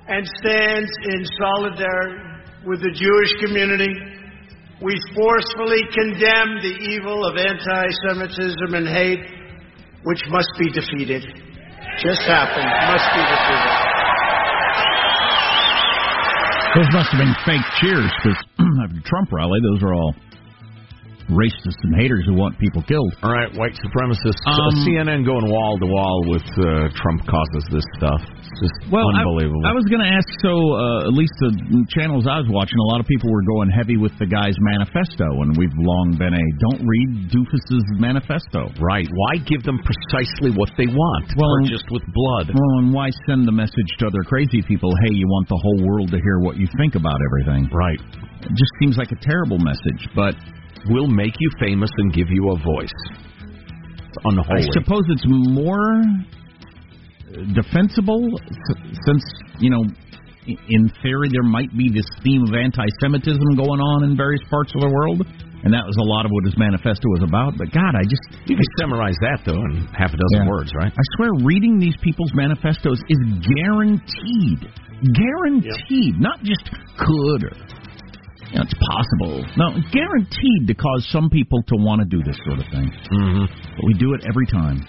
[0.08, 2.19] and stands in solidarity
[2.65, 3.91] with the Jewish community.
[4.82, 9.21] We forcefully condemn the evil of anti Semitism and hate,
[10.04, 11.21] which must be defeated.
[12.01, 13.75] Just happened, must be defeated.
[16.71, 18.39] Those must have been fake cheers because
[18.88, 20.15] after Trump rally, those are all
[21.31, 23.11] racists and haters who want people killed.
[23.23, 24.39] All right, white supremacists.
[24.45, 28.21] Um, CNN going wall to wall with uh, Trump causes this stuff.
[28.21, 29.63] It's just Well, unbelievable.
[29.63, 30.27] I, was going to ask.
[30.43, 31.51] So, uh, at least the
[31.95, 35.25] channels I was watching, a lot of people were going heavy with the guy's manifesto,
[35.41, 38.69] and we've long been a don't read Doofus's manifesto.
[38.83, 39.07] right.
[39.07, 41.31] Why give them precisely what they want?
[41.35, 42.51] Well, just with blood.
[42.51, 44.91] Well, and why send the message to other crazy people?
[45.07, 47.69] Hey, you want the whole world to hear what you think about everything?
[47.71, 47.99] Right.
[48.41, 50.35] It just seems like a terrible message, but
[50.89, 52.99] We'll make you famous and give you a voice.
[54.07, 54.63] It's unholy.
[54.63, 56.01] I suppose it's more
[57.53, 58.27] defensible
[59.05, 59.23] since
[59.59, 59.83] you know,
[60.47, 64.81] in theory, there might be this theme of anti-Semitism going on in various parts of
[64.81, 65.21] the world,
[65.63, 67.53] and that was a lot of what his manifesto was about.
[67.61, 70.49] But God, I just you can summarize that though in half a dozen Yeah.
[70.49, 70.91] words, right?
[70.91, 74.65] I swear, reading these people's manifestos is guaranteed,
[75.13, 76.65] guaranteed, not just
[76.97, 77.53] could or
[78.51, 79.43] you know, it's possible.
[79.57, 82.91] No, guaranteed to cause some people to want to do this sort of thing.
[83.11, 83.45] Mm-hmm.
[83.47, 84.83] But we do it every time.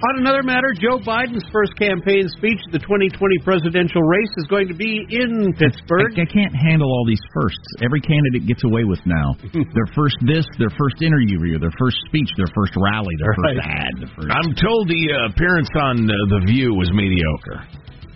[0.00, 3.12] On another matter, Joe Biden's first campaign speech at the 2020
[3.44, 6.16] presidential race is going to be in Pittsburgh.
[6.16, 7.60] I, I can't handle all these firsts.
[7.84, 9.36] Every candidate gets away with now.
[9.76, 13.60] their first this, their first interview, their first speech, their first rally, their Right.
[13.60, 14.28] first ad, their first.
[14.32, 17.60] I'm told the uh, appearance on uh, The View was mediocre.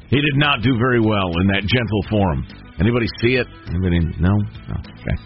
[0.09, 2.49] He did not do very well in that gentle form.
[2.81, 3.47] Anybody see it?
[3.69, 4.01] Anybody?
[4.21, 4.35] No.
[4.35, 4.77] no.
[4.79, 5.17] Okay.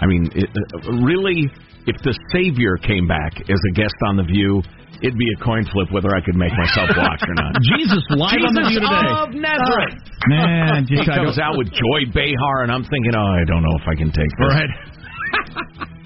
[0.00, 1.46] I mean, it, uh, really,
[1.86, 4.62] if the Savior came back as a guest on The View,
[5.02, 7.54] it'd be a coin flip whether I could make myself watch or not.
[7.78, 9.10] Jesus live on The View today.
[9.14, 9.98] of Nazareth.
[10.26, 13.44] Man, he just I comes don't- out with Joy Behar, and I'm thinking, oh, I
[13.46, 14.50] don't know if I can take this.
[14.54, 14.72] Right.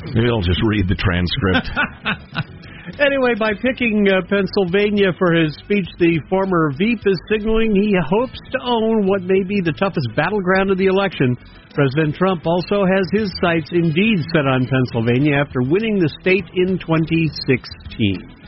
[0.14, 1.68] Maybe I'll just read the transcript.
[2.82, 8.38] Anyway, by picking uh, Pennsylvania for his speech, the former Veep is signaling he hopes
[8.50, 11.38] to own what may be the toughest battleground of the election.
[11.78, 16.74] President Trump also has his sights indeed set on Pennsylvania after winning the state in
[16.74, 18.42] 2016.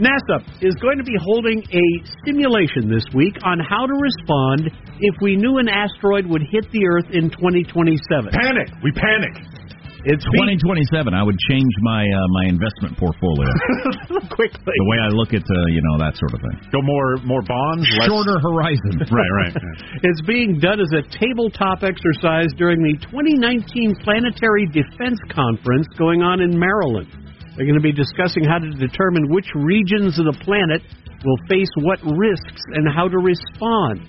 [0.00, 1.86] NASA is going to be holding a
[2.28, 4.68] simulation this week on how to respond
[5.00, 7.96] if we knew an asteroid would hit the Earth in 2027.
[8.32, 8.68] Panic.
[8.84, 9.59] We panic.
[10.08, 13.52] It's 2027, I would change my uh, my investment portfolio.
[14.32, 14.72] quickly.
[14.72, 16.56] the way I look at uh, you know that sort of thing.
[16.72, 18.96] Go more more bonds, less Shorter horizon.
[19.10, 19.54] Right, right.
[20.06, 26.40] It's being done as a tabletop exercise during the 2019 Planetary Defense Conference going on
[26.40, 27.10] in Maryland.
[27.56, 30.80] They're going to be discussing how to determine which regions of the planet
[31.24, 34.06] will face what risks and how to respond.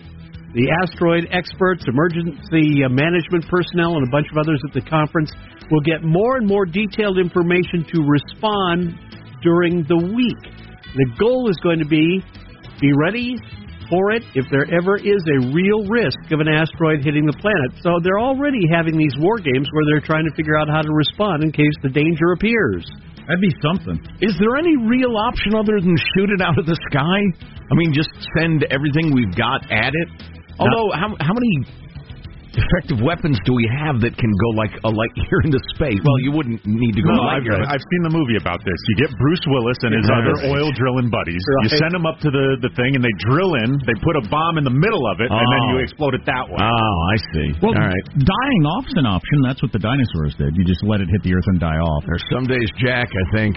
[0.51, 5.31] The asteroid experts, emergency uh, management personnel, and a bunch of others at the conference
[5.71, 8.99] will get more and more detailed information to respond
[9.39, 10.43] during the week.
[10.91, 12.19] The goal is going to be
[12.83, 13.39] be ready
[13.87, 17.71] for it if there ever is a real risk of an asteroid hitting the planet.
[17.79, 20.91] So they're already having these war games where they're trying to figure out how to
[20.91, 22.83] respond in case the danger appears.
[23.23, 23.95] That'd be something.
[24.19, 27.19] Is there any real option other than shoot it out of the sky?
[27.71, 30.09] I mean, just send everything we've got at it.
[30.59, 31.65] Although, how how many
[32.55, 35.99] effective weapons do we have that can go like a light year into space?
[36.03, 37.63] Well, you wouldn't need to go No, a I've, light year.
[37.67, 38.75] I've seen the movie about this.
[38.95, 40.17] You get Bruce Willis and his Yes.
[40.17, 41.39] other oil drilling buddies.
[41.67, 43.79] You send them up to the, the thing, and they drill in.
[43.87, 45.71] They put a bomb in the middle of it, and then Oh.
[45.73, 46.59] you explode it that way.
[46.59, 47.47] Oh, I see.
[47.63, 48.05] Well, All right.
[48.19, 49.37] dying off's an option.
[49.45, 50.55] That's what the dinosaurs did.
[50.57, 52.03] You just let it hit the earth and die off.
[52.05, 53.07] There's some days, Jack.
[53.11, 53.55] I think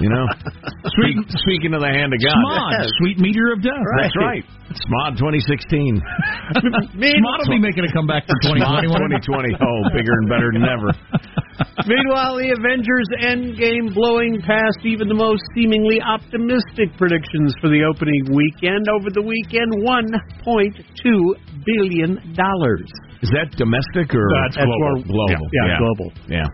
[0.00, 0.26] you know.
[0.98, 3.86] Speak, speaking of the hand of God, Smod, sweet meteor of death.
[4.00, 4.44] That's right.
[4.72, 6.00] Smod 2016.
[6.56, 9.56] Smod will be making a comeback for Smod 2021.
[9.58, 9.60] 2020.
[9.60, 10.90] Oh, bigger and better than ever.
[11.86, 18.24] Meanwhile, the Avengers Endgame blowing past even the most seemingly optimistic predictions for the opening
[18.32, 18.88] weekend.
[18.88, 20.16] Over the weekend, $1.2
[21.66, 22.18] billion.
[23.22, 24.78] Is that domestic or That's global.
[24.80, 25.46] more global?
[25.52, 26.08] Yeah, global.
[26.26, 26.48] Yeah.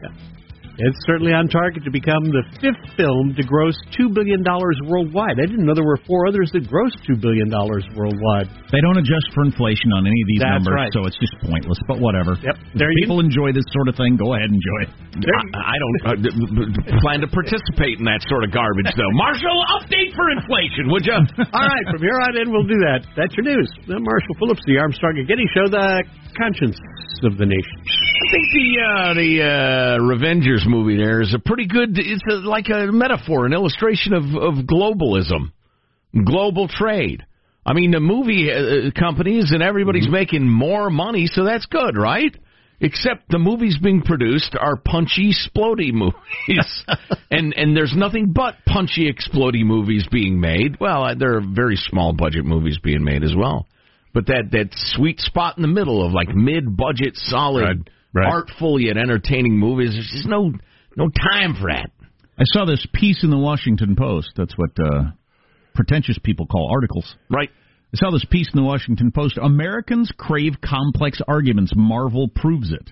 [0.79, 4.47] It's certainly on target to become the fifth film to gross $2 billion
[4.87, 5.43] worldwide.
[5.43, 8.47] I didn't know there were four others that grossed $2 billion worldwide.
[8.71, 10.93] They don't adjust for inflation on any of these That's numbers, right.
[10.95, 11.83] so it's just pointless.
[11.91, 12.39] But whatever.
[12.39, 12.55] Yep.
[12.63, 14.91] If There you people enjoy this sort of thing, go ahead and enjoy it.
[15.19, 19.11] I, I don't uh, d- d- plan to participate in that sort of garbage, though.
[19.19, 21.19] Marshall, update for inflation, would you?
[21.59, 23.03] All right, from here on in, we'll do that.
[23.19, 23.67] That's your news.
[23.91, 26.07] I'm Marshall Phillips, the Armstrong and Getty Show, the
[26.39, 26.79] conscience
[27.25, 27.85] of the nation.
[27.85, 31.99] I think the uh, the uh, Revengers movie there is a pretty good.
[31.99, 35.53] It's a, like a metaphor, an illustration of of globalism,
[36.25, 37.25] global trade.
[37.65, 42.35] I mean, the movie uh, companies and everybody's making more money, so that's good, right?
[42.81, 46.85] Except the movies being produced are punchy, splody movies,
[47.31, 50.79] and and there's nothing but punchy, explody movies being made.
[50.81, 53.67] Well, uh, there are very small budget movies being made as well,
[54.15, 58.97] but that that sweet spot in the middle of like mid budget, solid, artful yet
[58.97, 59.93] entertaining movies.
[59.93, 60.53] There's just no
[60.97, 61.91] no time for that.
[62.39, 64.33] I saw this piece in the Washington Post.
[64.37, 65.11] That's what uh,
[65.75, 67.15] pretentious people call articles.
[67.31, 67.51] Right.
[67.93, 69.39] I saw this piece in the Washington Post.
[69.39, 71.73] Americans crave complex arguments.
[71.75, 72.91] Marvel proves it.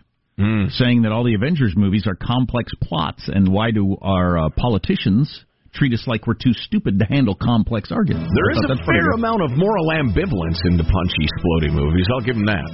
[0.70, 5.44] Saying that all the Avengers movies are complex plots, and why do our uh, politicians
[5.77, 8.33] treat us like we're too stupid to handle complex arguments?
[8.33, 12.09] There I a fair amount of moral ambivalence in the punchy, splody movies.
[12.12, 12.65] I'll give them that.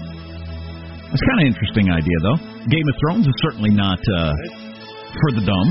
[1.12, 2.38] It's kind of interesting idea, though.
[2.72, 4.32] Game of Thrones is certainly not uh,
[5.20, 5.68] for the dumb.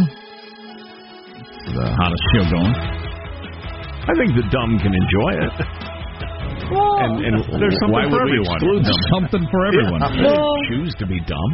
[1.73, 2.75] The hottest show going.
[2.75, 5.55] I think the dumb can enjoy it.
[6.71, 8.57] and, and there's something why for would we everyone.
[8.59, 8.97] exclude them?
[9.17, 10.01] Something for everyone.
[10.19, 10.35] Yeah.
[10.69, 11.51] Choose to be dumb.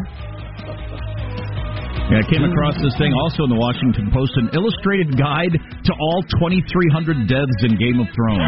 [2.07, 5.91] Yeah, I came across this thing also in the Washington Post, an illustrated guide to
[5.91, 8.47] all 2,300 deaths in Game of Thrones.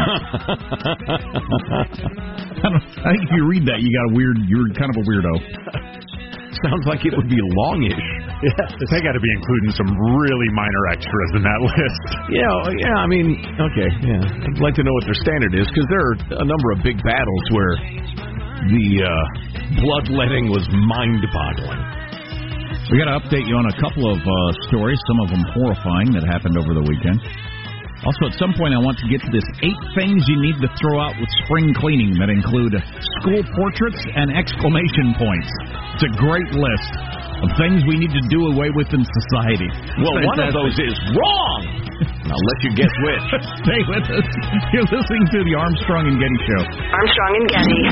[2.64, 4.36] I, I think if you read that, you got a weird.
[4.48, 5.32] You're kind of a weirdo.
[6.64, 8.00] Sounds like it would be longish.
[8.40, 12.00] They got to be including some really minor extras in that list.
[12.32, 12.48] Yeah,
[12.80, 12.96] yeah.
[12.96, 14.24] I mean, okay, yeah.
[14.24, 16.96] I'd like to know what their standard is because there are a number of big
[17.04, 17.76] battles where
[18.72, 19.12] the uh,
[19.84, 22.08] bloodletting was mind-boggling.
[22.90, 24.34] We got to update you on a couple of uh,
[24.66, 27.22] stories, some of them horrifying that happened over the weekend.
[28.02, 30.66] Also, at some point, I want to get to this eight things you need to
[30.74, 32.74] throw out with spring cleaning that include
[33.22, 35.50] school portraits and exclamation points.
[35.94, 36.92] It's a great list
[37.46, 39.70] of things we need to do away with in society.
[40.02, 41.60] Well, one of those is wrong.
[42.26, 43.26] I'll let you guess which.
[43.70, 44.28] Stay with us.
[44.74, 46.62] You're listening to the Armstrong and Getty Show.
[46.90, 47.82] Armstrong and Getty.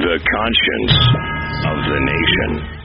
[0.00, 0.96] The conscience
[1.60, 2.75] of the nation.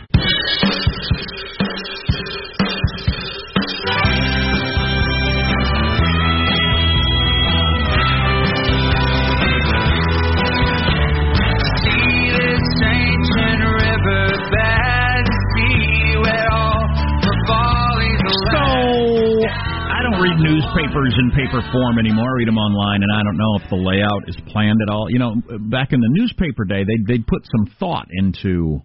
[20.75, 22.29] Newspapers in paper form anymore.
[22.29, 25.07] I read them online, and I don't know if the layout is planned at all.
[25.09, 28.81] You know, back in the newspaper day, they they'd put some thought into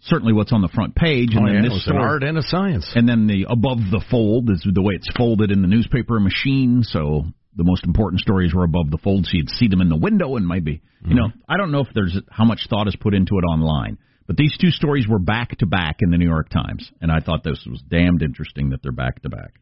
[0.00, 2.38] certainly what's on the front page, and Oh, then yeah, this was an art and
[2.38, 2.90] a science.
[2.94, 6.82] and then the above the fold is the way it's folded in the newspaper machine.
[6.82, 7.24] So
[7.56, 10.36] the most important stories were above the fold, so you'd see them in the window,
[10.36, 11.40] and maybe you know, mm-hmm.
[11.52, 13.98] I don't know if there's how much thought is put into it online.
[14.26, 17.20] But these two stories were back to back in the New York Times, and I
[17.20, 19.54] thought this was damned interesting that they're back to back.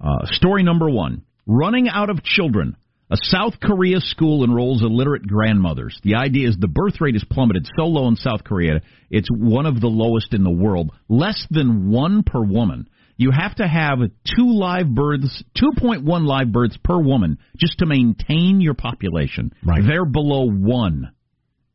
[0.00, 2.76] Uh, story number one: Running out of children.
[3.10, 5.98] A South Korea school enrolls illiterate grandmothers.
[6.04, 9.64] The idea is the birth rate has plummeted so low in South Korea, it's one
[9.64, 10.92] of the lowest in the world.
[11.08, 12.86] Less than one per woman.
[13.16, 18.60] You have to have two live births, 2.1 live births per woman just to maintain
[18.60, 19.52] your population.
[19.64, 19.82] Right.
[19.84, 21.10] They're below one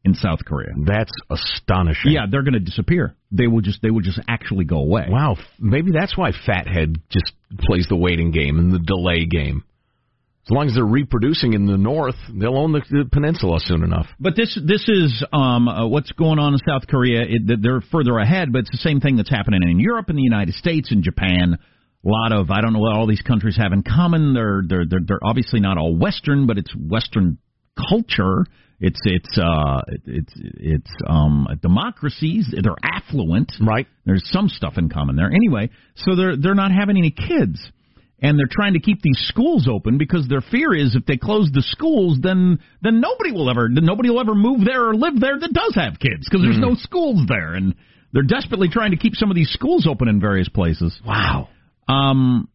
[0.04, 0.74] in South Korea.
[0.86, 2.12] That's astonishing.
[2.12, 3.16] Yeah, they're going to disappear.
[3.32, 5.06] They will just they will just actually go away.
[5.10, 9.64] Wow, maybe that's why Fathead just plays the waiting game and the delay game.
[10.46, 14.08] As long as they're reproducing in the north, they'll own the, the peninsula soon enough.
[14.20, 17.22] But this this is um, uh, what's going on in South Korea.
[17.22, 20.22] It, they're further ahead, but it's the same thing that's happening in Europe, in the
[20.22, 21.58] United States, in Japan.
[22.06, 24.34] A lot of I don't know what all these countries have in common.
[24.34, 27.38] They're they're they're, they're obviously not all Western, but it's Western
[27.90, 28.46] culture.
[28.84, 32.54] It's it's uh it's it's um democracies.
[32.62, 33.54] They're affluent.
[33.62, 33.88] Right.
[34.06, 35.32] There's some stuff in common there.
[35.34, 37.66] Anyway, so they're they're not having any kids.
[38.22, 41.50] And they're trying to keep these schools open because their fear is if they close
[41.54, 45.40] the schools, then then nobody will ever nobody will ever move there or live there
[45.40, 47.76] that does have kids because there's no schools there, and
[48.12, 50.98] they're desperately trying to keep some of these schools open in various places.
[51.06, 51.50] Wow.
[51.88, 52.50] Um,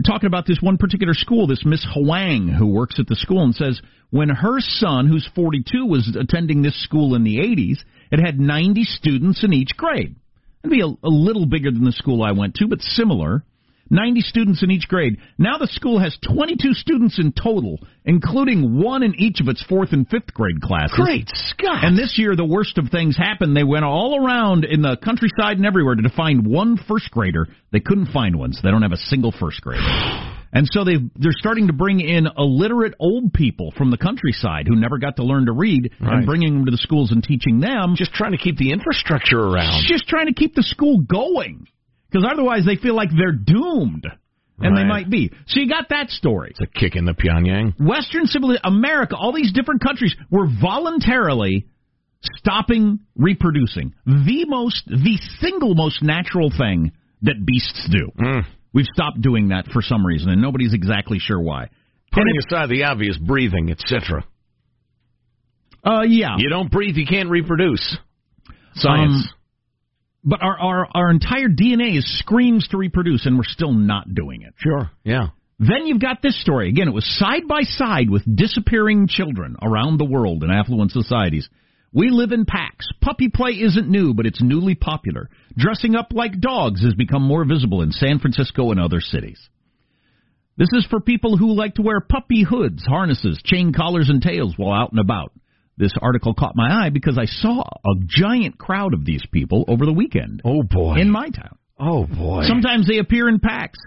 [0.00, 3.54] talking about this one particular school, this Miss Huang, who works at the school, and
[3.54, 7.78] says when her son, who's 42, was attending this school in the 80s,
[8.10, 10.16] it had 90 students in each grade.
[10.64, 13.44] It'd be a, a little bigger than the school I went to, but similar.
[13.92, 15.18] 90 students in each grade.
[15.38, 19.92] Now the school has 22 students in total, including one in each of its fourth
[19.92, 20.96] and fifth grade classes.
[20.96, 21.84] Great Scott!
[21.84, 23.54] And this year, the worst of things happened.
[23.56, 27.46] They went all around in the countryside and everywhere to find one first grader.
[27.70, 29.82] They couldn't find one, so they don't have a single first grader.
[30.54, 34.76] And so they they're starting to bring in illiterate old people from the countryside who
[34.76, 36.12] never got to learn to read Right.
[36.12, 37.94] and bringing them to the schools and teaching them.
[37.96, 39.82] Just trying to keep the infrastructure around.
[39.88, 41.66] Just trying to keep the school going
[42.12, 44.06] because otherwise they feel like they're doomed,
[44.58, 45.32] and they might be.
[45.46, 46.50] So you got that story.
[46.50, 47.74] It's a kick in the Pyongyang.
[47.80, 51.66] Western civilization, America, all these different countries were voluntarily
[52.20, 53.94] stopping reproducing.
[54.06, 58.10] The most, the single most natural thing that beasts do.
[58.20, 58.42] Mm.
[58.72, 61.68] We've stopped doing that for some reason, and nobody's exactly sure why.
[62.12, 64.24] Putting aside the obvious breathing, etc.
[65.84, 66.36] Uh, yeah.
[66.38, 67.96] You don't breathe, you can't reproduce.
[68.74, 69.12] Science.
[69.12, 69.41] Um,
[70.24, 74.42] but our, our our entire DNA is screams to reproduce, and we're still not doing
[74.42, 74.54] it.
[74.56, 74.90] Sure.
[75.04, 75.28] Yeah.
[75.58, 76.68] Then you've got this story.
[76.68, 81.48] Again, it was side by side with disappearing children around the world in affluent societies.
[81.92, 82.88] We live in packs.
[83.00, 85.28] Puppy play isn't new, but it's newly popular.
[85.56, 89.38] Dressing up like dogs has become more visible in San Francisco and other cities.
[90.56, 94.54] This is for people who like to wear puppy hoods, harnesses, chain collars, and tails
[94.56, 95.32] while out and about.
[95.76, 99.86] This article caught my eye because I saw a giant crowd of these people over
[99.86, 100.42] the weekend.
[100.44, 100.96] Oh boy.
[100.96, 101.58] In my town.
[101.78, 102.44] Oh boy.
[102.46, 103.78] Sometimes they appear in packs.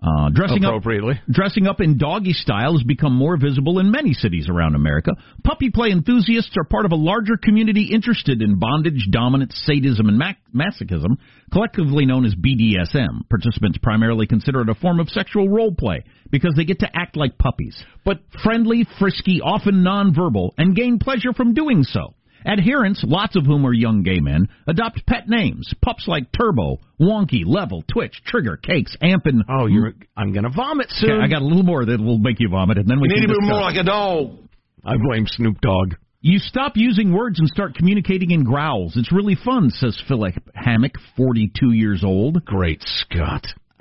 [0.00, 0.82] Uh, dressing up
[1.28, 5.10] dressing up in doggy style has become more visible in many cities around America.
[5.42, 10.16] Puppy play enthusiasts are part of a larger community interested in bondage, dominance, sadism, and
[10.16, 11.18] mac- masochism,
[11.50, 13.28] collectively known as BDSM.
[13.28, 17.16] Participants primarily consider it a form of sexual role play because they get to act
[17.16, 22.14] like puppies, but friendly, frisky, often nonverbal, and gain pleasure from doing so.
[22.46, 25.72] Adherents, lots of whom are young gay men, adopt pet names.
[25.82, 29.44] Pups like Turbo, Wonky, Level, Twitch, Trigger, Cakes, Amp, and...
[29.48, 29.94] Oh, you're.
[30.16, 31.10] I'm gonna vomit soon.
[31.10, 33.14] Okay, I got a little more that will make you vomit, and then we You
[33.14, 34.38] can need to be more like a dog.
[34.84, 35.94] I blame Snoop Dogg.
[36.20, 38.94] You stop using words and start communicating in growls.
[38.96, 42.44] It's really fun, says Phillip Hammack, 42 years old.
[42.44, 43.46] Great Scott.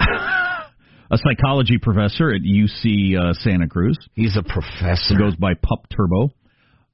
[1.10, 3.98] A psychology professor at UC uh, Santa Cruz.
[4.14, 5.16] He's a professor.
[5.16, 6.34] Who goes by Pup Turbo.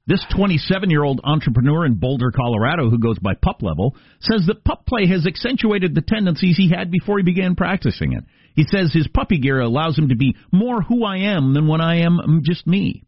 [0.06, 4.64] This 27 year old entrepreneur in Boulder, Colorado, who goes by Pup Level, says that
[4.64, 8.24] pup play has accentuated the tendencies he had before he began practicing it.
[8.54, 11.80] He says his puppy gear allows him to be more who I am than when
[11.80, 13.04] I am just me.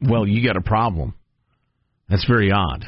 [0.00, 1.14] Well, you got a problem.
[2.08, 2.86] That's very odd.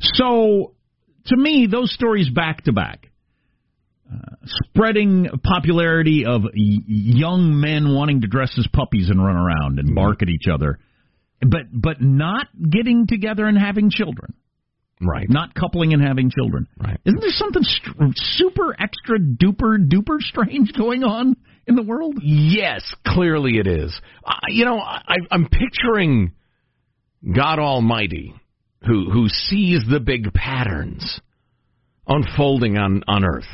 [0.00, 0.74] So,
[1.26, 3.10] to me, those stories back to back,
[4.10, 9.78] uh, spreading popularity of y- young men wanting to dress as puppies and run around
[9.78, 10.78] and bark at each other,
[11.40, 14.34] but but not getting together and having children,
[15.00, 15.28] Right.
[15.30, 16.66] not coupling and having children.
[16.78, 17.00] Right.
[17.04, 22.18] Isn't there something str- super extra duper duper strange going on in the world?
[22.22, 23.98] Yes, clearly it is.
[24.24, 26.32] Uh, you know, I, I'm picturing
[27.34, 28.34] God Almighty,
[28.86, 31.20] who who sees the big patterns
[32.06, 33.48] unfolding on on Earth,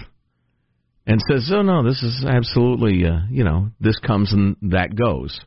[1.06, 5.40] and says, "Oh no, this is absolutely, uh, you know, this comes and that goes."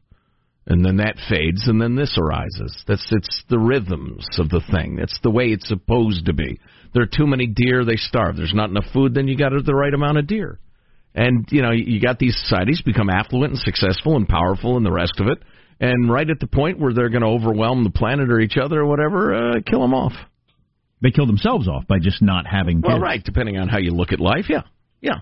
[0.70, 2.84] And then that fades, and then this arises.
[2.88, 4.98] That's it's the rhythms of the thing.
[4.98, 6.60] That's the way it's supposed to be.
[6.94, 8.38] There are too many deer; they starve.
[8.38, 10.60] There's not enough food, then you got the right amount of deer.
[11.16, 14.92] And you know, you got these societies become affluent and successful and powerful and the
[14.92, 15.40] rest of it.
[15.80, 18.82] And right at the point where they're going to overwhelm the planet or each other
[18.82, 20.14] or whatever, uh, kill them off.
[21.02, 22.90] They kill themselves off by just not having kids.
[22.90, 24.46] Well, right, depending on how you look at life.
[24.50, 24.64] Yeah,
[25.02, 25.22] yeah,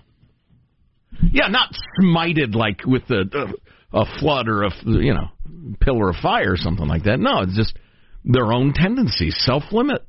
[1.30, 1.48] yeah.
[1.48, 3.54] Not smited like with a,
[3.92, 5.28] a flood or a you know
[5.80, 7.18] pillar of fire or something like that.
[7.18, 7.76] No, it's just
[8.24, 10.02] their own tendencies, self limit.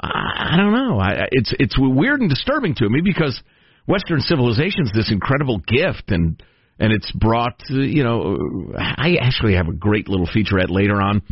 [0.00, 0.98] I, I don't know.
[0.98, 3.40] I, it's it's weird and disturbing to me because
[3.86, 6.42] Western civilization's this incredible gift and
[6.78, 11.22] and it's brought you know I actually have a great little featurette later on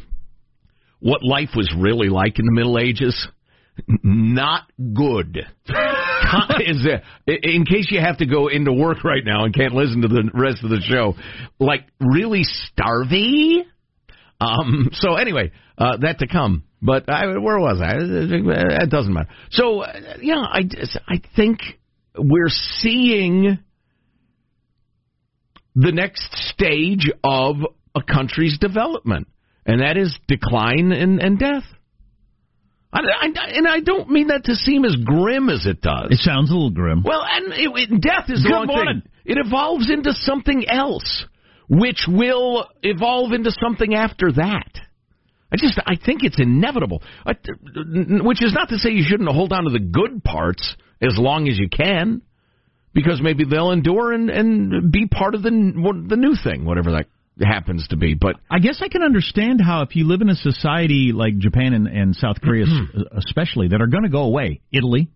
[1.01, 3.29] what life was really like in the Middle Ages.
[4.03, 4.63] Not
[4.95, 5.47] good.
[6.67, 10.03] Is uh, in case you have to go into work right now and can't listen
[10.03, 11.15] to the rest of the show,
[11.59, 13.63] like really starvy.
[14.41, 16.65] Um, so anyway, uh, that to come.
[16.83, 17.95] But I, where was I?
[17.97, 19.31] It doesn't matter.
[19.51, 20.63] So uh, yeah, I
[21.09, 21.61] I think
[22.19, 23.59] we're seeing
[25.75, 27.57] the next stage of
[27.95, 29.29] a country's development,
[29.67, 31.65] and that is decline and, and death.
[32.95, 36.09] I, I, and I don't mean that to seem as grim as it does.
[36.11, 37.03] It sounds a little grim.
[37.05, 39.03] Well, and it, it, death is the wrong morning.
[39.03, 39.11] thing.
[39.25, 41.25] It evolves into something else,
[41.69, 44.71] which will evolve into something after that.
[45.53, 47.03] I just I think it's inevitable.
[47.27, 47.33] I,
[48.23, 51.49] which is not to say you shouldn't hold on to the good parts as long
[51.49, 52.23] as you can,
[52.93, 57.07] because maybe they'll endure and and be part of the the new thing, whatever that
[57.41, 58.15] happens to be.
[58.15, 61.73] But I guess I can understand how if you live in a society like Japan
[61.75, 63.19] and, and South Korea, Mm-hmm.
[63.19, 65.09] especially, that are going to go away, Italy.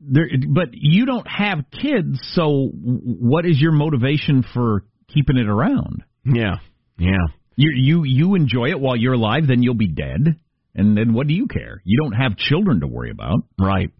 [0.00, 6.04] There, but you don't have kids, so what is your motivation for keeping it around?
[6.24, 6.56] yeah,
[6.98, 7.26] yeah.
[7.56, 10.36] You you you enjoy it while you're alive, then you'll be dead,
[10.76, 11.82] and then what do you care?
[11.84, 13.90] You don't have children to worry about, Right,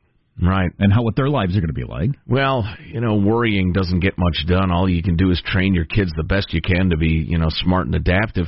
[0.41, 0.71] right.
[0.79, 2.11] and how what their lives are going to be like.
[2.27, 4.71] Well, you know, worrying doesn't get much done.
[4.71, 7.39] All you can do is train your kids the best you can to be, you
[7.39, 8.47] know, smart and adaptive.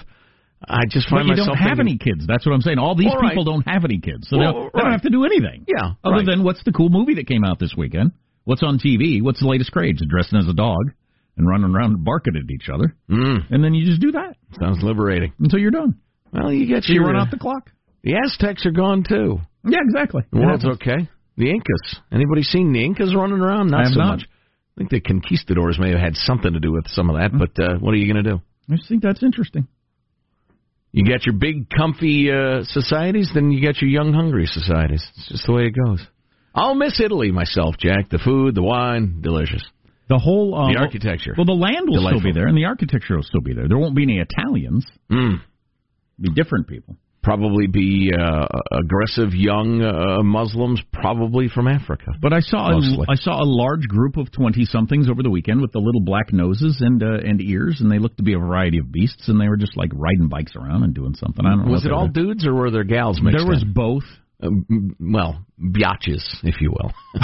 [0.68, 2.26] I just find But you myself don't have thinking, any kids.
[2.26, 2.78] That's what I'm saying.
[2.78, 3.30] All these Well, right.
[3.30, 5.64] people don't have any kids, so Well, they, don't, they don't have to do anything.
[5.66, 6.26] Yeah, Other right.
[6.26, 8.12] than what's the cool movie that came out this weekend?
[8.44, 9.22] What's on TV?
[9.22, 10.00] What's the latest craze?
[10.06, 10.92] Dressing as a dog
[11.38, 14.82] and running around barking at each other, Mm, and then you just do that sounds
[14.82, 15.32] liberating.
[15.38, 15.94] until you're done.
[16.32, 17.70] Well, you get So you run uh, off the clock.
[18.02, 19.38] the Aztecs are gone too.
[19.64, 20.22] Yeah, exactly.
[20.32, 21.08] The world's okay.
[21.36, 22.00] The Incas.
[22.12, 23.68] Anybody seen the Incas running around?
[23.70, 24.18] Not so not.
[24.18, 24.28] much.
[24.76, 27.62] I think the conquistadors may have had something to do with some of that, but
[27.62, 28.40] uh, what are you going to do?
[28.70, 29.66] I just think that's interesting.
[30.92, 35.04] You got your big, comfy uh, societies, then you got your young, hungry societies.
[35.16, 36.04] It's just the way it goes.
[36.54, 38.10] I'll miss Italy myself, Jack.
[38.10, 39.64] The food, the wine, delicious.
[40.08, 41.34] The whole uh, The architecture.
[41.36, 42.20] Well, the land will Delightful.
[42.20, 43.68] still be there, and the architecture will still be there.
[43.68, 44.84] There won't be any Italians.
[45.10, 45.40] Mm.
[46.20, 46.96] Be different people.
[47.22, 52.12] Probably be uh, aggressive young uh, Muslims, probably from Africa.
[52.20, 53.04] But I saw Mostly.
[53.08, 56.00] a, I saw a large group of twenty somethings over the weekend with the little
[56.00, 59.28] black noses and uh, and ears, and they looked to be a variety of beasts,
[59.28, 61.44] and they were just like riding bikes around and doing something.
[61.44, 61.72] I don't know.
[61.72, 62.12] Was it all were.
[62.12, 63.72] dudes or were there gals mixed There was in?
[63.74, 64.04] both.
[64.42, 66.90] Uh, m- well, biatches, if you will.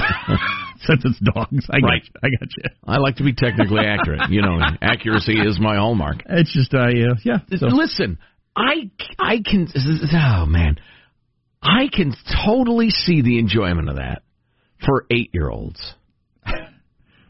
[0.82, 2.03] Since it's dogs, I Right.
[2.03, 2.12] got you.
[2.22, 2.64] I got you.
[2.86, 4.28] I like to be technically accurate.
[4.30, 6.16] You know, accuracy is my hallmark.
[6.28, 7.38] It's just I uh, yeah.
[7.57, 8.18] So, Listen,
[8.57, 9.68] I I can.
[10.12, 10.78] Oh man,
[11.62, 12.14] I can
[12.46, 14.22] totally see the enjoyment of that
[14.84, 15.80] for eight year olds.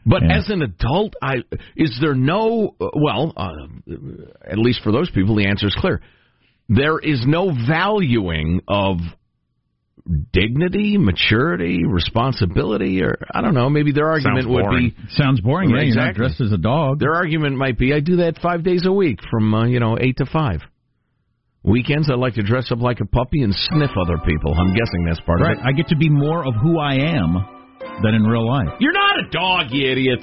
[0.09, 0.37] But Yeah.
[0.37, 1.43] as an adult, I
[1.75, 3.51] is there no well, uh,
[4.49, 6.01] at least for those people, the answer is clear.
[6.69, 8.99] There is no valuing of
[10.31, 13.69] dignity, maturity, responsibility, or I don't know.
[13.69, 15.71] Maybe their argument would be sounds boring.
[15.71, 16.99] Yeah, you're not dressed as a dog.
[16.99, 19.97] their argument might be, I do that five days a week from uh, you know
[19.99, 20.61] eight to five.
[21.63, 24.53] Weekends, I like to dress up like a puppy and sniff other people.
[24.57, 25.57] I'm guessing that's part Right.
[25.57, 25.65] of it.
[25.67, 27.33] I get to be more of who I am
[28.03, 28.69] than in real life.
[28.79, 30.21] You're not a dog, you idiot.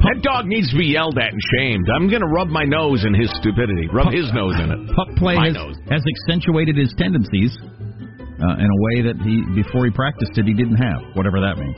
[0.00, 1.88] That dog needs to be yelled at and shamed.
[1.94, 3.88] I'm going to rub my nose in his stupidity.
[3.92, 4.78] Rub his nose in it.
[4.96, 5.76] Pup play has, nose.
[5.90, 10.54] has accentuated his tendencies uh, in a way that he before he practiced it he
[10.54, 11.76] didn't have, whatever that means.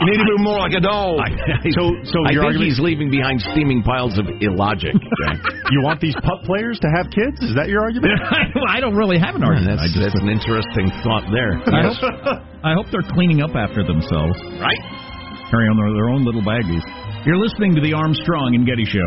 [0.00, 1.18] You need to be more like a dog.
[1.20, 1.32] I,
[1.64, 4.94] I, So- so I think argument- he's leaving behind steaming piles of illogic.
[5.66, 7.42] You want these pup players to have kids?
[7.42, 8.14] Is that your argument?
[8.70, 9.82] I don't really have an argument.
[9.82, 11.58] that's, that's an interesting thought there.
[11.58, 11.98] I hope,
[12.62, 14.78] I hope they're cleaning up after themselves, Right?
[15.50, 16.82] carry on their, their own little baggies.
[17.26, 19.02] You're listening to the Armstrong and Getty Show.